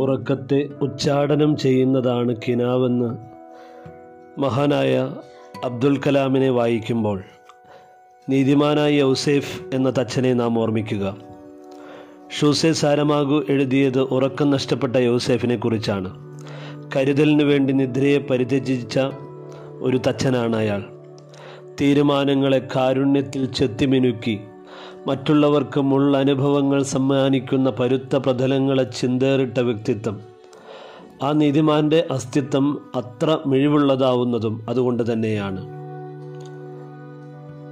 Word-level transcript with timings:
ഉറക്കത്തെ 0.00 0.68
ഉച്ചാടനം 0.82 1.56
ചെയ്യുന്നതാണ് 1.56 2.36
കിനാവെന്ന് 2.48 3.16
മഹാനായ 4.40 5.14
അബ്ദുൽ 5.64 6.00
കലാമിനെ 6.00 6.50
വായിക്കുമ്പോൾ 6.50 7.22
നീതിമാനായ 8.28 8.92
യൗസേഫ് 8.92 9.62
എന്ന 9.74 9.92
തച്ചനെ 9.98 10.34
നാം 10.34 10.58
ഓർമ്മിക്കുക. 10.58 11.16
ഷൂസെ 12.38 12.72
സാരമാകു 12.72 13.44
എഴുതിയത് 13.48 14.00
ഉറക്കം 14.00 14.50
നഷ്ടപ്പെട്ട 14.50 14.96
യൗസേഫിനെ 14.96 15.56
കുറിച്ചാണ്. 15.56 16.10
കരുതലിനു 16.96 17.44
വേണ്ടി 17.44 17.72
നിദ്രയെ 17.72 18.18
പരിത്യജിച്ച 18.18 18.98
ഒരു 19.80 20.00
തച്ചനാണ് 20.08 20.56
അയാൾ. 20.56 20.82
തീരുമാനങ്ങളെ 21.80 22.68
കാരുണ്യത്തിൽ 22.76 23.52
ചെത്തിമിനുക്കി 23.52 24.40
മറ്റുള്ളവർക്ക് 25.06 25.80
അനുഭവങ്ങൾ 26.16 26.82
സമ്മാനിക്കുന്ന 26.82 27.70
പരുത്ത 27.70 28.16
പ്രതലങ്ങളെ 28.16 28.82
ചിന്തേറിട്ട 28.82 29.58
വ്യക്തിത്വം. 29.58 30.20
ആ 31.22 31.32
നീതിമാന്റെ 31.32 32.06
അസ്തിത്വം 32.10 32.80
അത്ര 32.94 33.38
മിഴിവുള്ളതാവുന്നതും 33.46 34.66
അതുകൊണ്ട് 34.68 35.12
തന്നെയാണ്. 35.12 35.66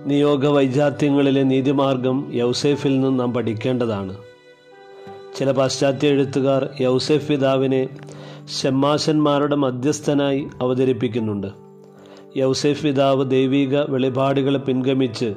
നിയോഗ 0.06 0.46
വൈജാത്യങ്ങളിലെ 0.46 1.42
നീതിമാർഗം 1.42 2.30
യൗസേഫിൽ 2.32 3.00
നിന്ന് 3.00 3.20
നാം 3.20 3.34
പഠിക്കേണ്ടതാണ്. 3.34 4.16
ചില 5.36 5.50
പാശ്ചാത്യ 5.50 6.08
എഴുത്തുകാർ 6.08 6.68
യൗസേഫ് 6.80 7.28
പിതാവിനെ 7.28 7.88
ഷമ്മാശന്മാരുടെ 8.62 9.56
മധ്യസ്ഥനായി 9.56 10.46
അവതരിപ്പിക്കുന്നുണ്ട്. 10.62 11.46
യൗസേഫ് 12.36 12.82
പിതാവ് 12.82 13.30
ദൈവിക 13.30 13.76
വെളിപാടുകളെ 13.76 14.58
പിൻഗമിച്ച് 14.58 15.34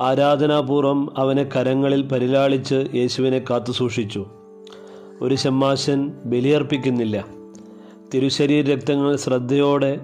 ആരാധനാപൂർവം 0.00 1.18
അവനെ 1.18 1.48
കരങ്ങളിൽ 1.56 2.02
പരിലാളിച്ച് 2.02 2.86
യേശുവിനെ 2.94 3.44
കാത്തു 3.50 3.72
സൂക്ഷിച്ചു. 3.72 4.26
ഒരു 5.20 5.34
ശമ്മാശൻ 5.34 6.12
ബലിയർപ്പിക്കുന്നില്ല. 6.24 7.24
തിരുശരീര 8.14 8.74
രക്തങ്ങൾ 8.74 9.16
ശ്രദ്ധയോടെ 9.16 10.00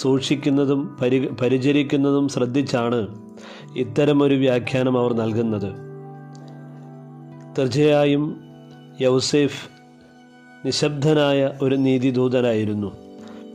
സൂക്ഷിക്കുന്നതും 0.00 0.96
പരി 1.02 1.28
പരിചരിക്കുന്നതും 1.42 2.28
ശ്രദ്ധിച്ചാണ് 2.28 3.18
ഇത്തരമൊരു 3.76 4.34
വ്യാഖ്യാനം 4.34 4.98
അവർ 4.98 5.14
നൽകുന്നത്. 5.14 5.72
തീർച്ചയായും 7.58 8.36
യൗസേഫ് 9.00 9.68
നിശബ്ദനായ 10.66 11.50
ഒരു 11.62 11.74
നീതിദൂതനായിരുന്നു. 11.74 12.92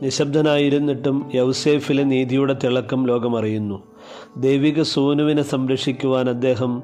നിശബ്ദനായിരുന്നിട്ടും 0.02 1.30
യൗസേഫിലെ 1.34 2.02
നീതിയുടെ 2.02 2.56
തിളക്കം 2.64 3.06
ലോകമറിയുന്നു. 3.06 3.89
ദൈവിക 4.36 4.82
സോനുവിനെ 4.82 5.42
സംരക്ഷിക്കുവാൻ 5.42 6.28
അദ്ദേഹം 6.28 6.82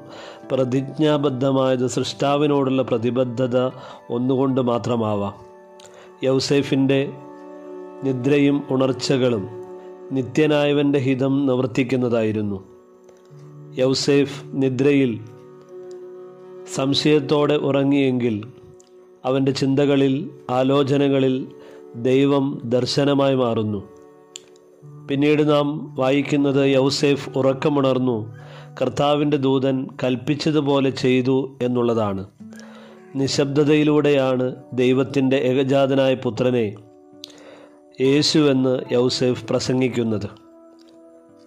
പ്രതിജ്ഞാബദ്ധമായത് 0.51 1.87
സൃഷ്ടാവിനോടുള്ള 1.87 2.81
പ്രതിബദ്ധത 2.81 3.65
ഒന്നുകൊണ്ട് 4.09 4.61
മാത്രമാവാം. 4.61 5.33
യൗസേഫിന്റെ 6.23 7.13
നിദ്രയും 8.03 8.63
ഉണർച്ചകളും 8.69 9.47
നിത്യനായവന്റെ 10.11 10.99
ഹിതം 10.99 11.45
നിവർത്തിക്കുന്നതായിരുന്നു. 11.45 12.63
യൗസേഫ് 13.77 14.43
നിദ്രയിൽ 14.53 15.19
സംശയത്തോടെ 16.75 17.53
ഉറങ്ങിയെങ്കിൽ 17.53 18.43
അവന്റെ 19.25 19.51
ചിന്തകളിൽ 19.51 20.29
ആലോചനകളിൽ 20.49 21.47
ദൈവം 21.95 22.61
ദർശനമായി 22.65 23.35
മാറുന്നു. 23.35 23.96
പിന്നീട് 25.09 25.49
നാം 25.49 25.95
വായിക്കുന്നത് 25.95 26.69
യൗസേഫ് 26.69 27.29
ഉറക്കമുണർന്നു 27.37 28.35
കർത്താവിന്റെ 28.81 29.37
ദൂതൻ 29.37 29.87
കൽപ്പിച്ചതുപോലെ 30.03 30.89
ചെയ്തു 30.89 31.57
എന്നുള്ളതാണ്. 31.61 32.25
നിശബ്ദതയിലൂടെയാണ് 33.15 34.55
ദൈവത്തിന്റെ 34.73 35.35
ഏകജാതനായ 35.35 36.15
പുത്രനെ 36.15 36.75
യേശുവെന്ന് 38.01 38.79
യൗസേഫ് 38.91 39.47
പ്രസംഗിക്കുന്നത്. 39.47 40.29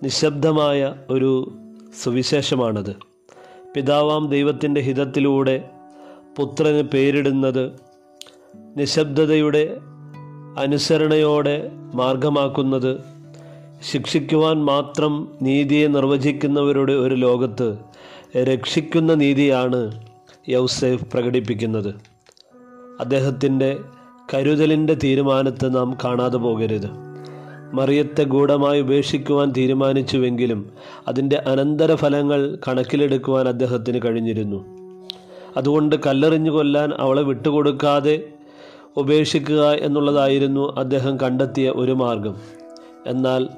നിശബ്ദമായ 0.02 0.94
ഒരു 1.10 1.58
സുവിശേഷമാണത്. 2.02 2.96
പിതാവാം 3.76 4.28
ദൈവത്തിന്റെ 4.28 4.80
ഹിതത്തിലൂടെ 4.80 5.68
പുത്രന് 6.38 6.82
പേരിടുന്നത് 6.82 7.72
നിശബ്ദതയുടെ 8.76 9.76
അനുസരണയോടെ 10.58 11.70
മാർഗമാക്കുന്നത് 11.94 13.19
ശിക്ഷിക്കുവാൻ 13.82 14.64
മാത്രം 14.64 15.28
നീതിയെ 15.42 15.86
നിർവചിക്കുന്നവരുടെ 15.86 16.92
ഒരു 16.92 17.14
ലോകത്ത് 17.14 17.78
രക്ഷിക്കുന്ന 18.36 19.14
നീതിയാണ് 19.14 20.04
യൗസേഫ് 20.48 21.04
പ്രകടിപ്പിക്കുന്നത്. 21.12 21.94
അദ്ദേഹത്തിന്റെ 23.00 23.78
കരുതലിന്റെ 24.34 24.94
തീരുമാനത്തെ 24.94 25.68
നാം 25.68 25.98
കാണാതെ 26.04 26.36
പോകരുത്. 26.36 26.90
മറിയത്തെ 27.72 28.24
ഗൂഢമായി 28.24 28.80
ഉപേക്ഷിക്കുവാൻ 28.80 29.52
തീരുമാനിച്ചുവെങ്കിലും 29.52 30.70
അതിന്റെ 31.08 31.36
അനന്തരഫലങ്ങൾ 31.36 32.58
കണക്കിലെടുക്കുവാൻ 32.68 33.48
അദ്ദേഹത്തിന് 33.48 34.00
കഴിഞ്ഞിരുന്നു. 34.04 34.64
അതുകൊണ്ട് 35.56 35.96
കല്ലെറിഞ്ഞു 36.06 36.50
കൊല്ലാൻ 36.50 36.92
അവളെ 36.98 37.22
വിട്ടുകൊടുക്കാതെ 37.22 38.28
ഉപേക്ഷിക്കുക 38.96 39.72
എന്നുള്ളതായിരുന്നു 39.72 40.74
അദ്ദേഹം 40.76 41.20
കണ്ടെത്തിയ 41.20 41.70
ഒരു 41.70 41.92
മാർഗം. 41.92 42.36
എന്നാൽ 43.06 43.48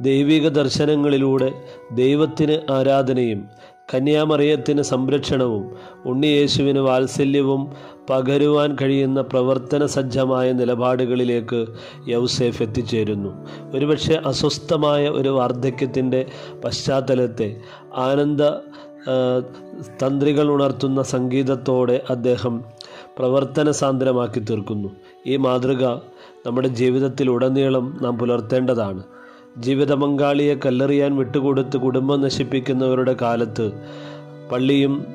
ദൈവിക 0.00 0.48
ദർശനങ്ങളിലൂടെ 0.48 1.52
ദൈവത്തിന് 1.92 2.72
ആരാധനയും 2.72 3.48
കന്യാമറിയത്തിന് 3.94 4.82
സംരക്ഷണവും 4.82 5.74
ഉണ്ണിയേശുവിന് 6.06 6.78
വാത്സല്യവും 6.78 7.72
പകരുവാൻ 8.10 8.76
കഴിയുന്ന 8.82 9.20
പ്രവർത്തന 9.20 9.86
സജ്ജമായ 9.86 10.52
നിലപാടുകളിലേക്ക് 10.52 11.66
യൗസേഫ് 12.08 12.62
എത്തിച്ചേരുന്നു. 12.62 13.48
ഒരുപക്ഷെ 13.74 14.14
അസ്വസ്ഥമായ 14.26 15.08
ഒരു 15.08 15.28
വാർദ്ധക്യത്തിന്റെ 15.28 16.26
പശ്ചാത്തലത്തെ 16.64 17.56
ആനന്ദ 17.94 18.42
തന്ത്രികൾ 20.04 20.50
ഉണർത്തുന്ന 20.50 21.02
സംഗീതത്തോടെ 21.02 22.02
അദ്ദേഹം 22.10 22.64
പ്രവർത്തന 23.18 23.70
സാന്ദ്രമാക്കി 23.70 24.40
തീർക്കുന്നു. 24.40 24.88
ഈ 25.26 25.36
മാതൃക 25.36 25.84
നമ്മുടെ 26.46 26.68
ജീവിതത്തിൽ 26.68 26.82
ജീവിതത്തിലുടനീളം 26.84 27.98
നാം 28.02 28.18
പുലർത്തേണ്ടതാണ്. 28.18 29.02
ജീവിത 29.58 29.94
പങ്കാളിയെ 29.94 30.54
കല്ലെറിയാൻ 30.54 31.16
വിട്ടുകൊടുത്ത് 31.16 31.76
കുടുംബം 31.76 32.20
നശിപ്പിക്കുന്നവരുടെ 32.20 33.16
കാലത്ത് 33.22 33.72
പള്ളിയും 34.52 35.06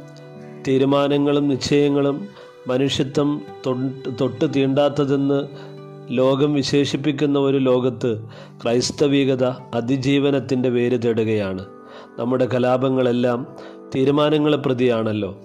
തീരുമാനങ്ങളും 0.68 1.48
നിശ്ചയങ്ങളും 1.48 2.28
മനുഷ്യത്വം 2.68 3.42
തൊട്ട് 4.22 4.46
തീണ്ടാത്തതെന്ന് 4.56 5.44
ലോകം 6.10 6.54
വിശേഷിപ്പിക്കുന്ന 6.54 7.40
ഒരു 7.40 7.58
ലോകത്ത് 7.58 8.24
ക്രൈസ്തവികത 8.64 9.44
അതിജീവനത്തിന്റെ 9.46 10.70
വേര് 10.70 11.00
തേടുകയാണ്. 11.06 11.66
നമ്മുടെ 12.20 12.46
കലാപങ്ങളെല്ലാം 12.46 13.48
തീരുമാനങ്ങളെ 13.96 14.58
പ്രതിയാണല്ലോ. 14.58 15.38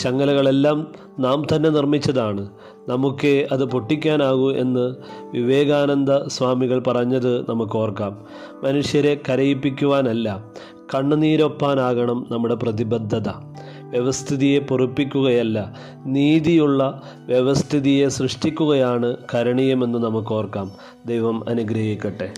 ചങ്ങലകളെല്ലാം 0.00 0.88
നാം 1.18 1.46
തന്നെ 1.56 1.70
നിർമ്മിച്ചതാണ്. 1.70 2.48
നമുക്ക് 2.88 3.46
അത് 3.52 3.64
പൊട്ടിക്കാനാകൂ 3.64 4.52
എന്ന് 4.52 4.94
വിവേകാനന്ദ 5.32 6.26
സ്വാമികൾ 6.26 6.82
പറഞ്ഞത് 6.86 7.50
നമുക്ക് 7.50 7.76
ഓർക്കാം. 7.76 8.24
മനുഷ്യരെ 8.64 9.20
കരയിപ്പിക്കുവാനല്ല 9.28 10.44
കണ്ണുനീരൊപ്പാനാകണം 10.94 12.26
നമ്മുടെ 12.30 12.54
പ്രതിബദ്ധത. 12.54 13.28
വ്യവസ്ഥിതിയെ 13.90 14.58
പൊറുപ്പിക്കുകയല്ല 14.58 15.74
നീതിയുള്ള 16.06 17.02
വ്യവസ്ഥിതിയെ 17.26 18.08
സൃഷ്ടിക്കുകയാണ് 18.08 19.16
കരണീയമെന്ന് 19.34 19.98
നമുക്ക് 19.98 20.32
ഓർക്കാം. 20.32 20.70
ദൈവം 21.06 21.48
അനുഗ്രഹിക്കട്ടെ. 21.48 22.32